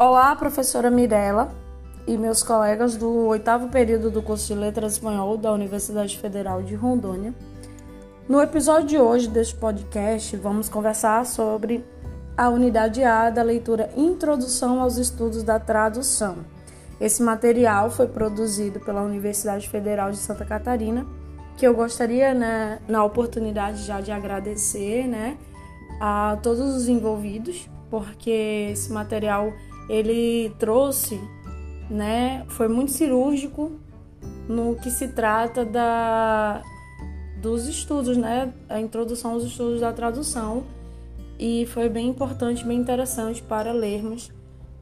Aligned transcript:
Olá, 0.00 0.36
professora 0.36 0.92
Mirella 0.92 1.50
e 2.06 2.16
meus 2.16 2.40
colegas 2.40 2.96
do 2.96 3.26
oitavo 3.26 3.68
período 3.68 4.12
do 4.12 4.22
curso 4.22 4.46
de 4.46 4.54
Letras 4.54 4.92
Espanhol 4.92 5.36
da 5.36 5.50
Universidade 5.50 6.16
Federal 6.16 6.62
de 6.62 6.76
Rondônia. 6.76 7.34
No 8.28 8.40
episódio 8.40 8.86
de 8.86 8.96
hoje 8.96 9.28
deste 9.28 9.56
podcast, 9.56 10.36
vamos 10.36 10.68
conversar 10.68 11.26
sobre 11.26 11.84
a 12.36 12.48
unidade 12.48 13.02
A 13.02 13.28
da 13.28 13.42
leitura 13.42 13.90
Introdução 13.96 14.80
aos 14.80 14.98
Estudos 14.98 15.42
da 15.42 15.58
Tradução. 15.58 16.36
Esse 17.00 17.20
material 17.20 17.90
foi 17.90 18.06
produzido 18.06 18.78
pela 18.78 19.02
Universidade 19.02 19.68
Federal 19.68 20.12
de 20.12 20.18
Santa 20.18 20.44
Catarina, 20.44 21.04
que 21.56 21.66
eu 21.66 21.74
gostaria, 21.74 22.32
né, 22.32 22.78
na 22.86 23.02
oportunidade 23.02 23.82
já 23.82 24.00
de 24.00 24.12
agradecer, 24.12 25.08
né, 25.08 25.36
a 26.00 26.38
todos 26.40 26.76
os 26.76 26.88
envolvidos, 26.88 27.68
porque 27.90 28.68
esse 28.70 28.92
material 28.92 29.52
ele 29.88 30.50
trouxe 30.58 31.20
né? 31.90 32.44
Foi 32.48 32.68
muito 32.68 32.92
cirúrgico 32.92 33.72
no 34.48 34.76
que 34.76 34.90
se 34.90 35.08
trata 35.08 35.64
da 35.64 36.62
dos 37.40 37.66
estudos, 37.66 38.16
né? 38.16 38.52
A 38.68 38.80
introdução 38.80 39.32
aos 39.32 39.44
estudos 39.44 39.80
da 39.80 39.92
tradução 39.92 40.64
e 41.38 41.66
foi 41.66 41.88
bem 41.88 42.08
importante, 42.08 42.64
bem 42.64 42.78
interessante 42.78 43.42
para 43.42 43.72
lermos. 43.72 44.32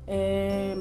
É... 0.06 0.76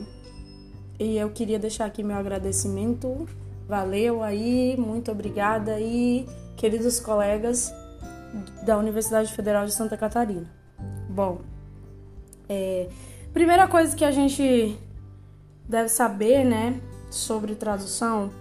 E 0.98 1.18
eu 1.18 1.30
queria 1.32 1.60
deixar 1.60 1.86
aqui 1.86 2.02
meu 2.02 2.16
agradecimento. 2.16 3.28
Valeu 3.68 4.24
aí, 4.24 4.78
muito 4.78 5.12
obrigada 5.12 5.80
e 5.80 6.26
queridos 6.56 7.00
colegas 7.00 7.74
da 8.66 8.78
Universidade 8.78 9.34
Federal 9.34 9.66
de 9.66 9.74
Santa 9.74 9.98
Catarina. 9.98 10.50
Bom, 11.10 11.42
é, 12.48 12.88
primeira 13.36 13.68
coisa 13.68 13.94
que 13.94 14.06
a 14.06 14.12
gente 14.12 14.80
deve 15.68 15.90
saber, 15.90 16.46
né, 16.46 16.80
sobre 17.12 17.54
tradução 17.54 18.32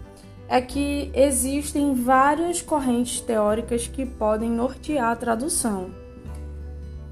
é 0.48 0.60
que 0.60 1.10
existem 1.12 1.94
várias 1.94 2.62
correntes 2.62 3.20
teóricas 3.20 3.88
que 3.88 4.06
podem 4.06 4.48
nortear 4.48 5.10
a 5.10 5.16
tradução. 5.16 5.90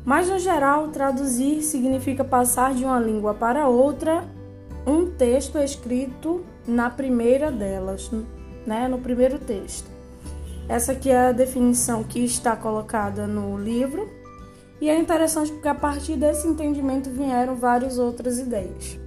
Mas 0.05 0.29
no 0.29 0.39
geral, 0.39 0.89
traduzir 0.89 1.61
significa 1.63 2.23
passar 2.23 2.73
de 2.73 2.85
uma 2.85 3.01
língua 3.01 3.35
para 3.35 3.69
outra 3.69 4.25
um 4.87 5.11
texto 5.11 5.59
escrito 5.59 6.47
na 6.65 6.89
primeira 6.89 7.51
delas, 7.51 8.13
né, 8.65 8.87
no 8.87 8.99
primeiro 8.99 9.41
texto. 9.41 9.91
Essa 10.69 10.93
aqui 10.93 11.11
é 11.11 11.31
a 11.31 11.33
definição 11.33 12.05
que 12.05 12.21
está 12.21 12.55
colocada 12.55 13.27
no 13.27 13.59
livro, 13.59 14.09
e 14.83 14.91
é 14.91 14.99
interessante 14.99 15.53
porque 15.53 15.69
a 15.69 15.77
partir 15.77 16.17
desse 16.17 16.45
entendimento 16.49 17.09
vieram 17.09 17.55
várias 17.55 17.99
outras 17.99 18.41
ideias. 18.41 18.99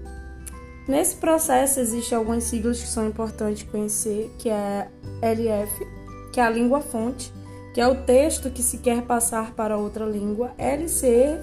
Nesse 0.88 1.18
processo 1.18 1.82
existem 1.82 2.18
algumas 2.18 2.46
siglas 2.46 2.80
que 2.80 2.88
são 2.88 3.06
importantes 3.06 3.64
conhecer, 3.64 4.34
que 4.40 4.50
é 4.50 4.88
LF, 5.22 5.86
que 6.32 6.40
é 6.40 6.44
a 6.44 6.50
língua 6.50 6.80
fonte, 6.80 7.30
que 7.74 7.82
é 7.82 7.88
o 7.90 8.06
texto 8.06 8.50
que 8.50 8.64
se 8.64 8.78
quer 8.78 9.02
passar 9.02 9.52
para 9.52 9.76
outra 9.76 10.06
língua, 10.06 10.54
LC, 10.58 11.42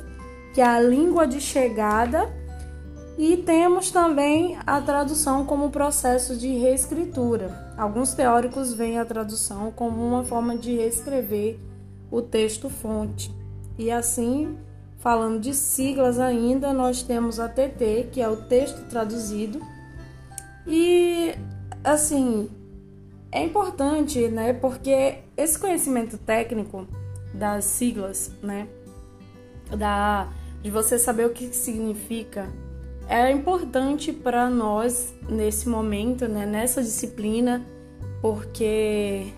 que 0.54 0.62
é 0.62 0.66
a 0.66 0.80
língua 0.80 1.26
de 1.26 1.38
chegada, 1.38 2.32
e 3.18 3.36
temos 3.36 3.90
também 3.90 4.56
a 4.66 4.80
tradução 4.80 5.44
como 5.44 5.70
processo 5.70 6.34
de 6.38 6.56
reescritura. 6.56 7.74
Alguns 7.76 8.14
teóricos 8.14 8.72
veem 8.72 8.98
a 8.98 9.04
tradução 9.04 9.70
como 9.70 10.02
uma 10.02 10.24
forma 10.24 10.56
de 10.56 10.74
reescrever 10.74 11.58
o 12.10 12.22
texto 12.22 12.70
fonte. 12.70 13.41
E 13.78 13.90
assim 13.90 14.56
Falando 15.02 15.40
de 15.40 15.52
siglas 15.52 16.20
ainda, 16.20 16.72
nós 16.72 17.02
temos 17.02 17.40
a 17.40 17.48
TT, 17.48 18.10
que 18.12 18.20
é 18.20 18.28
o 18.28 18.36
texto 18.36 18.88
traduzido. 18.88 19.60
E 20.64 21.34
assim, 21.82 22.48
é 23.32 23.42
importante, 23.42 24.28
né? 24.28 24.52
Porque 24.52 25.18
esse 25.36 25.58
conhecimento 25.58 26.16
técnico 26.16 26.86
das 27.34 27.64
siglas, 27.64 28.30
né? 28.40 28.68
Da 29.76 30.28
de 30.62 30.70
você 30.70 30.96
saber 31.00 31.26
o 31.26 31.30
que 31.30 31.52
significa 31.52 32.48
é 33.08 33.28
importante 33.32 34.12
para 34.12 34.48
nós 34.48 35.12
nesse 35.28 35.68
momento, 35.68 36.28
né, 36.28 36.46
nessa 36.46 36.80
disciplina, 36.80 37.66
porque 38.20 39.32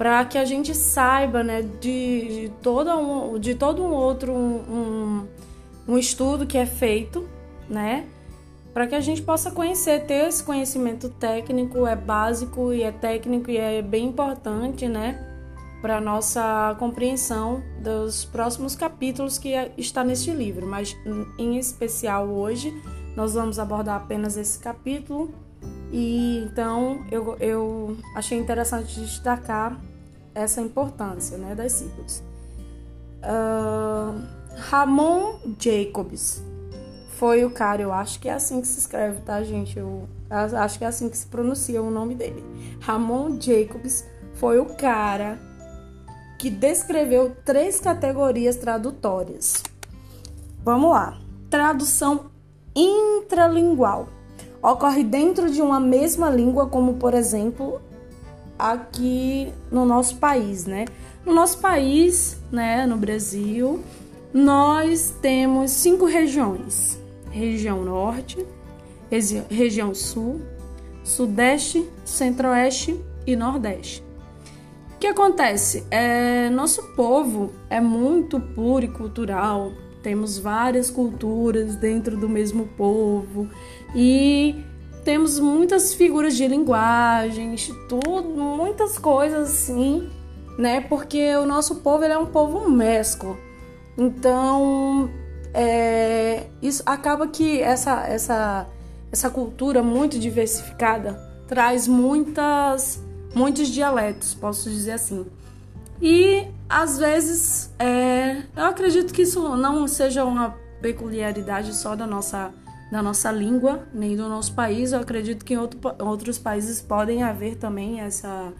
para 0.00 0.24
que 0.24 0.38
a 0.38 0.46
gente 0.46 0.74
saiba 0.74 1.44
né, 1.44 1.60
de, 1.60 2.44
de, 2.44 2.52
todo, 2.62 2.90
um, 2.90 3.38
de 3.38 3.54
todo 3.54 3.82
um 3.82 3.92
outro 3.92 4.32
um, 4.32 5.26
um 5.86 5.98
estudo 5.98 6.46
que 6.46 6.56
é 6.56 6.64
feito, 6.64 7.28
né? 7.68 8.06
Para 8.72 8.86
que 8.86 8.94
a 8.94 9.00
gente 9.00 9.20
possa 9.20 9.50
conhecer, 9.50 10.06
ter 10.06 10.26
esse 10.26 10.42
conhecimento 10.42 11.10
técnico, 11.10 11.86
é 11.86 11.94
básico 11.94 12.72
e 12.72 12.82
é 12.82 12.90
técnico 12.90 13.50
e 13.50 13.58
é 13.58 13.82
bem 13.82 14.06
importante, 14.06 14.88
né? 14.88 15.22
Para 15.82 16.00
nossa 16.00 16.74
compreensão 16.78 17.62
dos 17.82 18.24
próximos 18.24 18.74
capítulos 18.74 19.36
que 19.36 19.52
é, 19.52 19.70
está 19.76 20.02
neste 20.02 20.30
livro. 20.30 20.66
Mas 20.66 20.96
em 21.36 21.58
especial 21.58 22.26
hoje, 22.26 22.72
nós 23.14 23.34
vamos 23.34 23.58
abordar 23.58 23.96
apenas 23.96 24.38
esse 24.38 24.58
capítulo. 24.58 25.30
E 25.92 26.38
então 26.38 27.04
eu, 27.10 27.36
eu 27.38 27.98
achei 28.16 28.38
interessante 28.38 28.98
destacar 28.98 29.78
essa 30.34 30.60
importância 30.60 31.36
né, 31.36 31.54
das 31.54 31.72
siglas. 31.72 32.22
Uh, 33.22 34.22
Ramon 34.56 35.38
Jacobs 35.58 36.42
foi 37.16 37.44
o 37.44 37.50
cara, 37.50 37.82
eu 37.82 37.92
acho 37.92 38.18
que 38.18 38.28
é 38.28 38.32
assim 38.32 38.60
que 38.60 38.66
se 38.66 38.78
escreve, 38.78 39.20
tá, 39.20 39.42
gente? 39.42 39.78
Eu 39.78 40.08
acho 40.30 40.78
que 40.78 40.84
é 40.84 40.88
assim 40.88 41.08
que 41.08 41.16
se 41.16 41.26
pronuncia 41.26 41.82
o 41.82 41.90
nome 41.90 42.14
dele. 42.14 42.42
Ramon 42.80 43.38
Jacobs 43.40 44.06
foi 44.34 44.58
o 44.58 44.64
cara 44.64 45.38
que 46.38 46.48
descreveu 46.48 47.36
três 47.44 47.78
categorias 47.78 48.56
tradutórias. 48.56 49.62
Vamos 50.64 50.90
lá. 50.90 51.18
Tradução 51.50 52.30
intralingual. 52.74 54.08
Ocorre 54.62 55.04
dentro 55.04 55.50
de 55.50 55.60
uma 55.60 55.78
mesma 55.78 56.30
língua, 56.30 56.66
como 56.68 56.94
por 56.94 57.12
exemplo 57.12 57.82
aqui 58.60 59.52
no 59.70 59.84
nosso 59.84 60.16
país, 60.16 60.66
né? 60.66 60.84
No 61.24 61.34
nosso 61.34 61.58
país, 61.58 62.38
né, 62.50 62.86
no 62.86 62.96
Brasil, 62.96 63.80
nós 64.32 65.14
temos 65.20 65.70
cinco 65.70 66.06
regiões: 66.06 66.98
região 67.30 67.82
norte, 67.82 68.44
região 69.50 69.94
sul, 69.94 70.40
sudeste, 71.02 71.88
centro-oeste 72.04 73.00
e 73.26 73.34
nordeste. 73.36 74.02
O 74.94 74.98
que 75.00 75.06
acontece? 75.06 75.84
É, 75.90 76.50
nosso 76.50 76.82
povo 76.94 77.52
é 77.70 77.80
muito 77.80 78.38
pluricultural, 78.38 79.72
temos 80.02 80.38
várias 80.38 80.90
culturas 80.90 81.76
dentro 81.76 82.16
do 82.16 82.28
mesmo 82.28 82.66
povo 82.76 83.48
e 83.94 84.64
temos 85.04 85.38
muitas 85.38 85.94
figuras 85.94 86.36
de 86.36 86.46
linguagens, 86.46 87.72
tudo, 87.88 88.28
muitas 88.28 88.98
coisas 88.98 89.50
assim, 89.50 90.08
né? 90.58 90.80
Porque 90.82 91.34
o 91.36 91.46
nosso 91.46 91.76
povo 91.76 92.04
ele 92.04 92.12
é 92.12 92.18
um 92.18 92.26
povo 92.26 92.68
mesclo. 92.68 93.36
Então, 93.96 95.10
é, 95.52 96.46
isso 96.62 96.82
acaba 96.86 97.26
que 97.26 97.60
essa, 97.60 98.06
essa, 98.06 98.66
essa 99.10 99.30
cultura 99.30 99.82
muito 99.82 100.18
diversificada 100.18 101.14
traz 101.46 101.88
muitas, 101.88 103.02
muitos 103.34 103.68
dialetos, 103.68 104.34
posso 104.34 104.70
dizer 104.70 104.92
assim. 104.92 105.26
E 106.00 106.46
às 106.68 106.98
vezes, 106.98 107.74
é, 107.78 108.42
eu 108.56 108.64
acredito 108.64 109.12
que 109.12 109.22
isso 109.22 109.56
não 109.56 109.86
seja 109.88 110.24
uma 110.24 110.56
peculiaridade 110.80 111.74
só 111.74 111.94
da 111.94 112.06
nossa 112.06 112.52
da 112.90 113.02
nossa 113.02 113.30
língua, 113.30 113.86
nem 113.94 114.16
do 114.16 114.28
nosso 114.28 114.52
país. 114.54 114.92
Eu 114.92 115.00
acredito 115.00 115.44
que 115.44 115.54
em 115.54 115.56
outro, 115.56 115.78
outros 116.00 116.38
países 116.38 116.80
podem 116.82 117.22
haver 117.22 117.56
também 117.56 118.00
essa, 118.00 118.52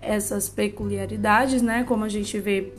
essas 0.00 0.48
peculiaridades, 0.48 1.60
né? 1.60 1.84
Como 1.84 2.04
a 2.04 2.08
gente 2.08 2.38
vê 2.38 2.72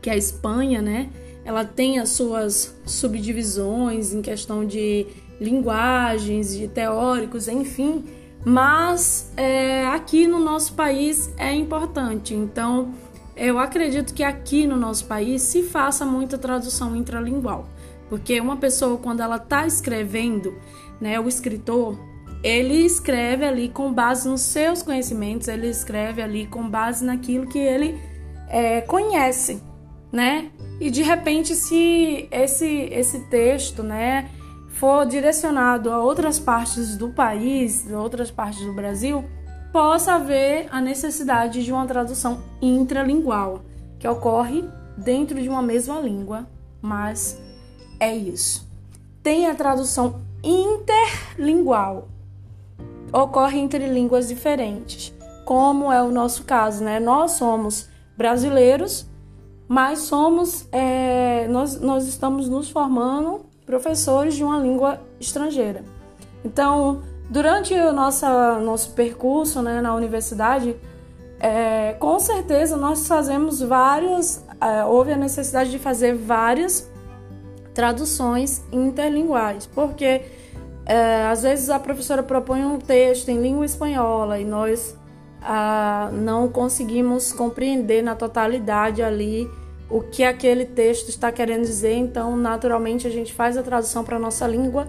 que 0.00 0.08
a 0.08 0.16
Espanha, 0.16 0.80
né? 0.80 1.10
Ela 1.44 1.64
tem 1.64 1.98
as 1.98 2.10
suas 2.10 2.74
subdivisões 2.86 4.14
em 4.14 4.22
questão 4.22 4.64
de 4.64 5.06
linguagens, 5.38 6.56
de 6.56 6.68
teóricos, 6.68 7.48
enfim. 7.48 8.04
Mas 8.44 9.30
é, 9.36 9.86
aqui 9.86 10.26
no 10.26 10.38
nosso 10.38 10.74
país 10.74 11.32
é 11.36 11.52
importante. 11.54 12.34
Então, 12.34 12.94
eu 13.36 13.58
acredito 13.58 14.14
que 14.14 14.22
aqui 14.22 14.66
no 14.66 14.76
nosso 14.76 15.06
país 15.06 15.42
se 15.42 15.62
faça 15.62 16.04
muita 16.04 16.38
tradução 16.38 16.94
intralingual. 16.94 17.66
Porque 18.08 18.40
uma 18.40 18.56
pessoa, 18.56 18.98
quando 18.98 19.20
ela 19.20 19.36
está 19.36 19.66
escrevendo, 19.66 20.54
né, 21.00 21.18
o 21.18 21.28
escritor, 21.28 21.98
ele 22.42 22.84
escreve 22.84 23.44
ali 23.44 23.68
com 23.68 23.92
base 23.92 24.28
nos 24.28 24.42
seus 24.42 24.82
conhecimentos, 24.82 25.48
ele 25.48 25.68
escreve 25.68 26.20
ali 26.20 26.46
com 26.46 26.68
base 26.68 27.04
naquilo 27.04 27.46
que 27.46 27.58
ele 27.58 27.98
é, 28.48 28.82
conhece, 28.82 29.62
né? 30.12 30.50
E 30.78 30.90
de 30.90 31.02
repente, 31.02 31.54
se 31.54 32.28
esse, 32.30 32.66
esse 32.92 33.20
texto, 33.30 33.82
né, 33.82 34.28
for 34.68 35.06
direcionado 35.06 35.90
a 35.90 35.98
outras 35.98 36.38
partes 36.38 36.96
do 36.96 37.08
país, 37.10 37.90
outras 37.90 38.30
partes 38.30 38.64
do 38.64 38.74
Brasil, 38.74 39.24
possa 39.72 40.14
haver 40.14 40.66
a 40.70 40.80
necessidade 40.80 41.64
de 41.64 41.72
uma 41.72 41.86
tradução 41.86 42.42
intralingual, 42.60 43.64
que 43.98 44.06
ocorre 44.06 44.64
dentro 44.98 45.40
de 45.40 45.48
uma 45.48 45.62
mesma 45.62 45.98
língua, 45.98 46.46
mas 46.82 47.40
é 48.04 48.14
isso. 48.14 48.68
Tem 49.22 49.46
a 49.46 49.54
tradução 49.54 50.20
interlingual, 50.42 52.08
ocorre 53.12 53.58
entre 53.58 53.86
línguas 53.86 54.28
diferentes, 54.28 55.14
como 55.44 55.90
é 55.90 56.02
o 56.02 56.10
nosso 56.10 56.44
caso, 56.44 56.84
né? 56.84 57.00
Nós 57.00 57.32
somos 57.32 57.88
brasileiros, 58.16 59.06
mas 59.66 60.00
somos, 60.00 60.68
é, 60.70 61.46
nós, 61.48 61.80
nós 61.80 62.06
estamos 62.06 62.48
nos 62.48 62.68
formando 62.68 63.46
professores 63.64 64.34
de 64.34 64.44
uma 64.44 64.58
língua 64.58 65.00
estrangeira. 65.18 65.82
Então, 66.44 67.02
durante 67.30 67.72
o 67.72 67.92
nosso, 67.92 68.26
nosso 68.60 68.92
percurso 68.92 69.62
né, 69.62 69.80
na 69.80 69.94
universidade, 69.94 70.76
é, 71.40 71.94
com 71.94 72.18
certeza 72.20 72.76
nós 72.76 73.08
fazemos 73.08 73.60
várias, 73.60 74.44
é, 74.60 74.84
houve 74.84 75.12
a 75.12 75.16
necessidade 75.16 75.70
de 75.70 75.78
fazer 75.78 76.14
várias 76.14 76.90
traduções 77.74 78.62
interlinguais, 78.72 79.66
porque 79.66 80.22
é, 80.86 81.26
às 81.26 81.42
vezes 81.42 81.68
a 81.70 81.78
professora 81.78 82.22
propõe 82.22 82.64
um 82.64 82.78
texto 82.78 83.28
em 83.28 83.40
língua 83.40 83.64
espanhola 83.64 84.38
e 84.38 84.44
nós 84.44 84.96
ah, 85.42 86.10
não 86.12 86.48
conseguimos 86.48 87.32
compreender 87.32 88.02
na 88.02 88.14
totalidade 88.14 89.02
ali 89.02 89.48
o 89.90 90.00
que 90.00 90.24
aquele 90.24 90.64
texto 90.64 91.08
está 91.08 91.30
querendo 91.30 91.62
dizer, 91.62 91.94
então 91.94 92.36
naturalmente 92.36 93.06
a 93.06 93.10
gente 93.10 93.32
faz 93.32 93.56
a 93.56 93.62
tradução 93.62 94.02
para 94.04 94.16
a 94.16 94.18
nossa 94.18 94.46
língua 94.46 94.88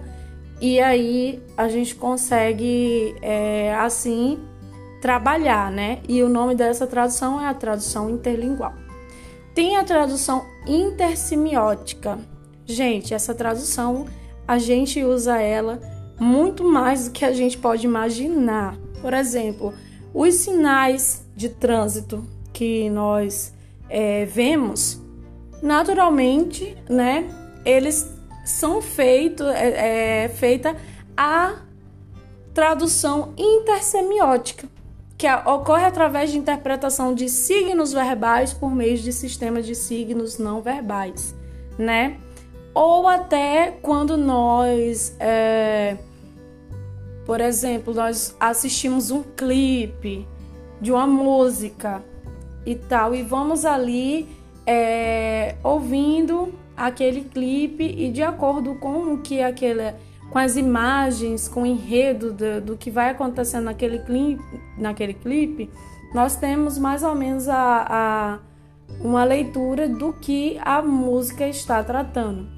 e 0.60 0.80
aí 0.80 1.42
a 1.56 1.68
gente 1.68 1.94
consegue 1.94 3.14
é, 3.20 3.74
assim 3.74 4.38
trabalhar, 5.00 5.70
né? 5.70 6.00
E 6.08 6.22
o 6.22 6.28
nome 6.28 6.54
dessa 6.54 6.86
tradução 6.86 7.40
é 7.40 7.46
a 7.46 7.54
tradução 7.54 8.08
interlingual. 8.08 8.72
Tem 9.54 9.76
a 9.76 9.84
tradução 9.84 10.44
intersemiótica. 10.66 12.18
Gente, 12.66 13.14
essa 13.14 13.34
tradução 13.34 14.06
a 14.46 14.58
gente 14.58 15.02
usa 15.02 15.40
ela 15.40 15.80
muito 16.18 16.64
mais 16.64 17.06
do 17.06 17.12
que 17.12 17.24
a 17.24 17.32
gente 17.32 17.58
pode 17.58 17.86
imaginar. 17.86 18.76
Por 19.00 19.12
exemplo, 19.12 19.72
os 20.12 20.34
sinais 20.34 21.26
de 21.34 21.48
trânsito 21.48 22.24
que 22.52 22.88
nós 22.90 23.54
é, 23.88 24.24
vemos, 24.24 25.00
naturalmente, 25.62 26.76
né? 26.88 27.28
Eles 27.64 28.10
são 28.44 28.80
feitos, 28.80 29.46
é, 29.48 30.24
é 30.24 30.28
feita 30.28 30.76
a 31.16 31.56
tradução 32.54 33.34
intersemiótica, 33.36 34.68
que 35.18 35.26
ocorre 35.28 35.84
através 35.84 36.30
de 36.30 36.38
interpretação 36.38 37.14
de 37.14 37.28
signos 37.28 37.92
verbais 37.92 38.54
por 38.54 38.74
meio 38.74 38.96
de 38.96 39.12
sistemas 39.12 39.66
de 39.66 39.74
signos 39.74 40.38
não 40.38 40.62
verbais, 40.62 41.34
né? 41.78 42.16
Ou 42.76 43.08
até 43.08 43.70
quando 43.80 44.18
nós, 44.18 45.16
é, 45.18 45.96
por 47.24 47.40
exemplo, 47.40 47.94
nós 47.94 48.36
assistimos 48.38 49.10
um 49.10 49.22
clipe 49.22 50.28
de 50.78 50.92
uma 50.92 51.06
música 51.06 52.04
e 52.66 52.74
tal, 52.74 53.14
e 53.14 53.22
vamos 53.22 53.64
ali 53.64 54.28
é, 54.66 55.54
ouvindo 55.64 56.52
aquele 56.76 57.22
clipe 57.22 57.82
e 57.82 58.10
de 58.10 58.22
acordo 58.22 58.74
com 58.74 59.14
o 59.14 59.22
que 59.22 59.40
aquele 59.40 59.94
com 60.28 60.38
as 60.38 60.56
imagens, 60.56 61.48
com 61.48 61.62
o 61.62 61.66
enredo 61.66 62.30
do, 62.30 62.60
do 62.60 62.76
que 62.76 62.90
vai 62.90 63.08
acontecendo 63.08 63.64
naquele 63.64 64.00
clipe, 64.00 64.42
naquele 64.76 65.14
clipe, 65.14 65.70
nós 66.12 66.36
temos 66.36 66.76
mais 66.76 67.02
ou 67.02 67.14
menos 67.14 67.48
a, 67.48 67.86
a 67.88 68.38
uma 69.00 69.24
leitura 69.24 69.88
do 69.88 70.12
que 70.12 70.58
a 70.60 70.82
música 70.82 71.48
está 71.48 71.82
tratando. 71.82 72.55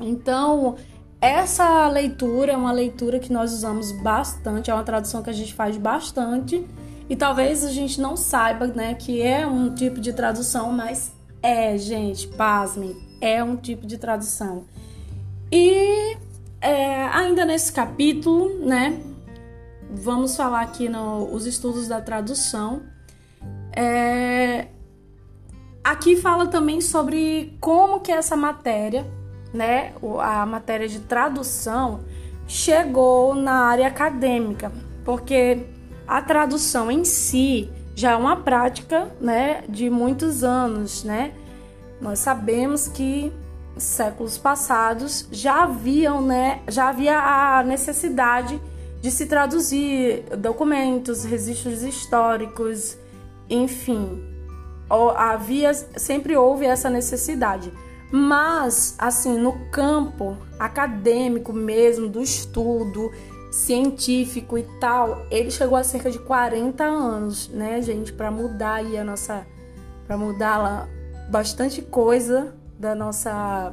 Então, 0.00 0.76
essa 1.20 1.88
leitura 1.88 2.52
é 2.52 2.56
uma 2.56 2.72
leitura 2.72 3.18
que 3.18 3.32
nós 3.32 3.52
usamos 3.52 3.92
bastante, 3.92 4.70
é 4.70 4.74
uma 4.74 4.82
tradução 4.82 5.22
que 5.22 5.30
a 5.30 5.32
gente 5.32 5.54
faz 5.54 5.76
bastante 5.76 6.66
e 7.08 7.16
talvez 7.16 7.64
a 7.64 7.70
gente 7.70 8.00
não 8.00 8.16
saiba, 8.16 8.66
né, 8.66 8.94
que 8.94 9.22
é 9.22 9.46
um 9.46 9.74
tipo 9.74 10.00
de 10.00 10.12
tradução, 10.12 10.72
mas 10.72 11.12
é, 11.42 11.76
gente, 11.76 12.28
pasmem, 12.28 12.96
é 13.20 13.42
um 13.42 13.56
tipo 13.56 13.86
de 13.86 13.98
tradução. 13.98 14.64
E 15.52 16.16
é, 16.60 17.04
ainda 17.06 17.44
nesse 17.44 17.72
capítulo, 17.72 18.66
né, 18.66 19.00
vamos 19.90 20.36
falar 20.36 20.62
aqui 20.62 20.88
nos 20.88 21.46
estudos 21.46 21.86
da 21.86 22.00
tradução. 22.00 22.82
É, 23.76 24.68
aqui 25.82 26.16
fala 26.16 26.46
também 26.46 26.80
sobre 26.80 27.56
como 27.60 28.00
que 28.00 28.10
essa 28.10 28.36
matéria, 28.36 29.06
né, 29.54 29.92
a 30.20 30.44
matéria 30.44 30.88
de 30.88 30.98
tradução, 31.00 32.00
chegou 32.46 33.34
na 33.34 33.66
área 33.66 33.86
acadêmica, 33.86 34.72
porque 35.04 35.64
a 36.06 36.20
tradução 36.20 36.90
em 36.90 37.04
si 37.04 37.70
já 37.94 38.10
é 38.10 38.16
uma 38.16 38.36
prática, 38.36 39.08
né, 39.20 39.62
de 39.68 39.88
muitos 39.88 40.42
anos, 40.42 41.04
né? 41.04 41.32
Nós 42.00 42.18
sabemos 42.18 42.88
que 42.88 43.32
séculos 43.76 44.36
passados 44.36 45.28
já 45.30 45.62
haviam, 45.62 46.20
né, 46.20 46.60
já 46.68 46.88
havia 46.88 47.18
a 47.18 47.62
necessidade 47.62 48.60
de 49.00 49.10
se 49.10 49.26
traduzir 49.26 50.24
documentos, 50.36 51.24
registros 51.24 51.82
históricos, 51.82 52.96
enfim, 53.48 54.22
havia 55.16 55.72
sempre 55.74 56.36
houve 56.36 56.66
essa 56.66 56.90
necessidade. 56.90 57.72
Mas, 58.16 58.94
assim, 58.96 59.36
no 59.36 59.58
campo 59.70 60.36
acadêmico 60.56 61.52
mesmo, 61.52 62.08
do 62.08 62.22
estudo 62.22 63.10
científico 63.50 64.56
e 64.56 64.62
tal, 64.78 65.26
ele 65.32 65.50
chegou 65.50 65.76
a 65.76 65.82
cerca 65.82 66.08
de 66.08 66.20
40 66.20 66.84
anos, 66.84 67.48
né, 67.48 67.82
gente, 67.82 68.12
para 68.12 68.30
mudar 68.30 68.74
aí 68.74 68.96
a 68.96 69.02
nossa 69.02 69.44
para 70.06 70.16
mudar 70.16 70.58
lá 70.58 70.88
bastante 71.28 71.82
coisa 71.82 72.54
da 72.78 72.94
nossa 72.94 73.72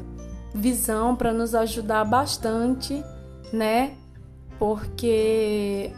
visão 0.55 1.15
para 1.15 1.31
nos 1.31 1.53
ajudar 1.53 2.03
bastante, 2.03 3.03
né? 3.53 3.95
Porque 4.57 5.91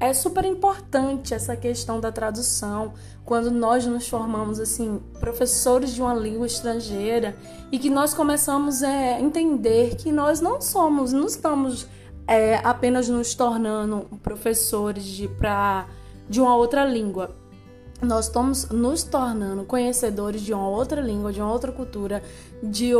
é 0.00 0.14
super 0.14 0.46
importante 0.46 1.34
essa 1.34 1.54
questão 1.54 2.00
da 2.00 2.10
tradução 2.10 2.94
quando 3.22 3.50
nós 3.50 3.84
nos 3.84 4.08
formamos 4.08 4.58
assim 4.58 4.98
professores 5.20 5.92
de 5.94 6.00
uma 6.00 6.14
língua 6.14 6.46
estrangeira 6.46 7.36
e 7.70 7.78
que 7.78 7.90
nós 7.90 8.14
começamos 8.14 8.82
a 8.82 8.90
é, 8.90 9.20
entender 9.20 9.96
que 9.96 10.10
nós 10.10 10.40
não 10.40 10.58
somos, 10.58 11.12
não 11.12 11.26
estamos 11.26 11.86
é, 12.26 12.56
apenas 12.64 13.08
nos 13.10 13.34
tornando 13.34 14.06
professores 14.22 15.04
de, 15.04 15.28
pra, 15.28 15.86
de 16.28 16.40
uma 16.40 16.56
outra 16.56 16.84
língua, 16.84 17.36
nós 18.00 18.26
estamos 18.26 18.70
nos 18.70 19.02
tornando 19.02 19.64
conhecedores 19.64 20.40
de 20.40 20.54
uma 20.54 20.66
outra 20.66 21.02
língua, 21.02 21.30
de 21.30 21.42
uma 21.42 21.52
outra 21.52 21.70
cultura, 21.70 22.22
de 22.62 22.92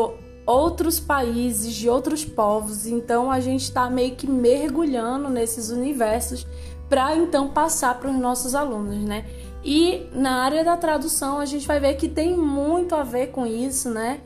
outros 0.44 1.00
países, 1.00 1.74
de 1.74 1.88
outros 1.88 2.24
povos. 2.24 2.86
Então 2.86 3.30
a 3.30 3.40
gente 3.40 3.62
está 3.62 3.88
meio 3.88 4.14
que 4.14 4.28
mergulhando 4.28 5.30
nesses 5.30 5.70
universos 5.70 6.46
para 6.90 7.16
então 7.16 7.48
passar 7.48 7.98
para 7.98 8.10
os 8.10 8.16
nossos 8.16 8.54
alunos, 8.54 8.98
né? 8.98 9.24
E 9.64 10.08
na 10.12 10.42
área 10.42 10.64
da 10.64 10.76
tradução 10.76 11.38
a 11.38 11.46
gente 11.46 11.66
vai 11.66 11.78
ver 11.78 11.94
que 11.94 12.08
tem 12.08 12.36
muito 12.36 12.94
a 12.94 13.04
ver 13.04 13.28
com 13.28 13.46
isso, 13.46 13.88
né? 13.88 14.20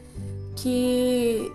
Que 0.56 1.52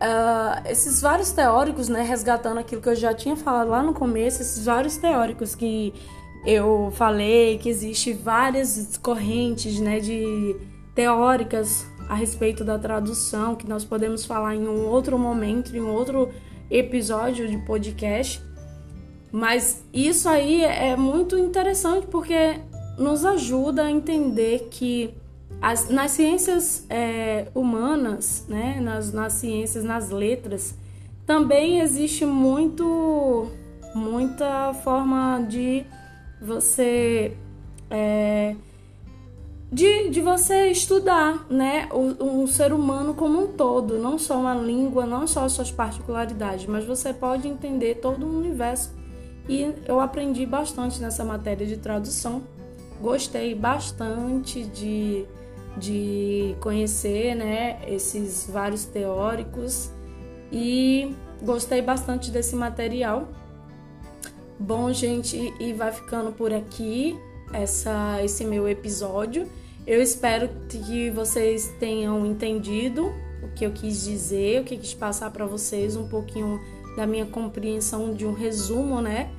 uh, 0.00 0.68
esses 0.68 1.00
vários 1.00 1.30
teóricos, 1.32 1.88
né, 1.88 2.02
resgatando 2.02 2.58
aquilo 2.58 2.82
que 2.82 2.88
eu 2.88 2.94
já 2.94 3.14
tinha 3.14 3.36
falado 3.36 3.70
lá 3.70 3.82
no 3.82 3.94
começo, 3.94 4.42
esses 4.42 4.64
vários 4.64 4.96
teóricos 4.98 5.54
que 5.54 5.94
eu 6.44 6.92
falei 6.94 7.58
que 7.58 7.68
existe 7.68 8.12
várias 8.12 8.98
correntes, 8.98 9.78
né, 9.80 10.00
de 10.00 10.56
teóricas 10.94 11.86
a 12.08 12.14
respeito 12.14 12.64
da 12.64 12.78
tradução 12.78 13.54
que 13.54 13.68
nós 13.68 13.84
podemos 13.84 14.24
falar 14.24 14.56
em 14.56 14.66
um 14.66 14.88
outro 14.88 15.18
momento, 15.18 15.74
em 15.74 15.80
um 15.80 15.90
outro 15.90 16.30
episódio 16.70 17.48
de 17.48 17.56
podcast. 17.58 18.42
Mas 19.32 19.84
isso 19.92 20.28
aí 20.28 20.64
é 20.64 20.96
muito 20.96 21.38
interessante 21.38 22.06
porque 22.06 22.60
nos 22.98 23.24
ajuda 23.24 23.84
a 23.84 23.90
entender 23.90 24.68
que 24.70 25.14
as, 25.62 25.88
nas 25.88 26.12
ciências 26.12 26.86
é, 26.88 27.46
humanas, 27.54 28.44
né, 28.48 28.80
nas, 28.80 29.12
nas 29.12 29.34
ciências, 29.34 29.84
nas 29.84 30.10
letras, 30.10 30.74
também 31.26 31.80
existe 31.80 32.24
muito, 32.26 33.48
muita 33.94 34.74
forma 34.82 35.44
de 35.48 35.84
você 36.40 37.36
é, 37.90 38.56
de, 39.70 40.08
de 40.08 40.20
você 40.20 40.66
estudar 40.70 41.46
né, 41.48 41.88
o, 41.92 42.42
o 42.42 42.48
ser 42.48 42.72
humano 42.72 43.14
como 43.14 43.44
um 43.44 43.46
todo, 43.46 43.98
não 43.98 44.18
só 44.18 44.38
uma 44.40 44.54
língua, 44.54 45.06
não 45.06 45.26
só 45.26 45.44
as 45.44 45.52
suas 45.52 45.70
particularidades, 45.70 46.66
mas 46.66 46.84
você 46.84 47.12
pode 47.12 47.46
entender 47.46 47.96
todo 47.96 48.26
o 48.26 48.38
universo. 48.38 48.92
E 49.48 49.74
eu 49.86 50.00
aprendi 50.00 50.46
bastante 50.46 51.00
nessa 51.00 51.24
matéria 51.24 51.66
de 51.66 51.76
tradução. 51.76 52.42
Gostei 53.00 53.54
bastante 53.54 54.64
de, 54.64 55.24
de 55.76 56.54
conhecer 56.60 57.34
né, 57.34 57.80
esses 57.88 58.48
vários 58.50 58.84
teóricos 58.84 59.90
e 60.52 61.14
gostei 61.42 61.80
bastante 61.80 62.30
desse 62.30 62.54
material. 62.54 63.28
Bom, 64.58 64.92
gente, 64.92 65.54
e 65.58 65.72
vai 65.72 65.90
ficando 65.90 66.32
por 66.32 66.52
aqui 66.52 67.18
essa, 67.52 68.22
esse 68.22 68.44
meu 68.44 68.68
episódio. 68.68 69.48
Eu 69.86 70.02
espero 70.02 70.48
que 70.68 71.10
vocês 71.10 71.72
tenham 71.80 72.26
entendido 72.26 73.12
o 73.42 73.48
que 73.54 73.64
eu 73.64 73.72
quis 73.72 74.04
dizer, 74.04 74.60
o 74.60 74.64
que 74.64 74.74
eu 74.74 74.78
quis 74.78 74.92
passar 74.92 75.30
para 75.30 75.46
vocês, 75.46 75.96
um 75.96 76.06
pouquinho 76.06 76.60
da 76.96 77.06
minha 77.06 77.26
compreensão 77.26 78.14
de 78.14 78.26
um 78.26 78.32
resumo, 78.32 79.00
né? 79.00 79.30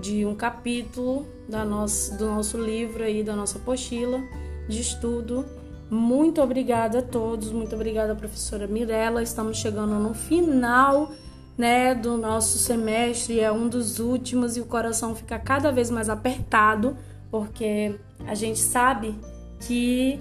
De 0.00 0.24
um 0.24 0.34
capítulo 0.34 1.26
da 1.48 1.64
nossa, 1.64 2.16
do 2.16 2.26
nosso 2.26 2.58
livro 2.58 3.02
aí, 3.02 3.22
da 3.22 3.34
nossa 3.34 3.58
apostila 3.58 4.20
de 4.68 4.80
estudo. 4.80 5.44
Muito 5.90 6.40
obrigada 6.40 7.00
a 7.00 7.02
todos, 7.02 7.50
muito 7.50 7.74
obrigada, 7.74 8.14
professora 8.14 8.66
Mirella. 8.66 9.22
Estamos 9.22 9.58
chegando 9.58 9.94
no 9.94 10.14
final 10.14 11.10
né, 11.58 11.94
do 11.94 12.16
nosso 12.16 12.56
semestre, 12.58 13.38
é 13.38 13.52
um 13.52 13.68
dos 13.68 13.98
últimos 13.98 14.56
e 14.56 14.60
o 14.60 14.64
coração 14.64 15.14
fica 15.14 15.38
cada 15.38 15.70
vez 15.70 15.90
mais 15.90 16.08
apertado 16.08 16.96
porque 17.30 18.00
a 18.26 18.34
gente 18.34 18.58
sabe 18.58 19.14
que 19.60 20.18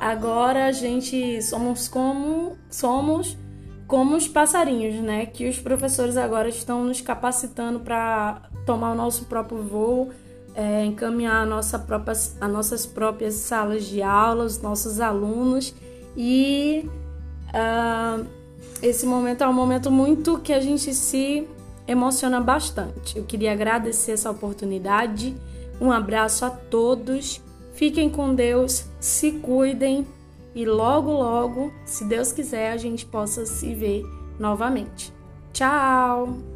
agora 0.00 0.66
a 0.66 0.72
gente 0.72 1.40
somos 1.42 1.86
como 1.86 2.56
somos 2.68 3.38
como 3.86 4.16
os 4.16 4.28
passarinhos, 4.28 5.02
né? 5.02 5.26
Que 5.26 5.48
os 5.48 5.58
professores 5.58 6.16
agora 6.16 6.48
estão 6.48 6.84
nos 6.84 7.00
capacitando 7.00 7.80
para 7.80 8.42
tomar 8.64 8.92
o 8.92 8.94
nosso 8.94 9.24
próprio 9.26 9.62
voo, 9.62 10.10
é, 10.54 10.84
encaminhar 10.84 11.42
a 11.42 11.46
nossa 11.46 11.78
própria, 11.78 12.12
as 12.12 12.50
nossas 12.50 12.86
próprias 12.86 13.34
salas 13.34 13.84
de 13.84 14.02
aula, 14.02 14.44
os 14.44 14.60
nossos 14.60 15.00
alunos. 15.00 15.74
E 16.16 16.88
uh, 17.48 18.26
esse 18.82 19.06
momento 19.06 19.44
é 19.44 19.48
um 19.48 19.52
momento 19.52 19.90
muito 19.90 20.38
que 20.38 20.52
a 20.52 20.60
gente 20.60 20.94
se 20.94 21.46
emociona 21.86 22.40
bastante. 22.40 23.18
Eu 23.18 23.24
queria 23.24 23.52
agradecer 23.52 24.12
essa 24.12 24.30
oportunidade. 24.30 25.34
Um 25.80 25.90
abraço 25.90 26.44
a 26.44 26.50
todos, 26.50 27.40
fiquem 27.74 28.08
com 28.08 28.34
Deus, 28.34 28.84
se 29.00 29.32
cuidem 29.32 30.06
e 30.54 30.64
logo, 30.64 31.10
logo, 31.10 31.72
se 31.84 32.04
Deus 32.04 32.32
quiser, 32.32 32.72
a 32.72 32.76
gente 32.76 33.06
possa 33.06 33.46
se 33.46 33.74
ver 33.74 34.04
novamente. 34.38 35.12
Tchau! 35.52 36.51